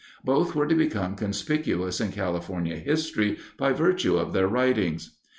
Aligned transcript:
Both 0.25 0.55
were 0.55 0.65
to 0.65 0.73
become 0.73 1.13
conspicuous 1.15 2.01
in 2.01 2.11
California 2.11 2.75
history 2.77 3.37
by 3.55 3.71
virtue 3.73 4.17
of 4.17 4.33
their 4.33 4.47
writings. 4.47 5.15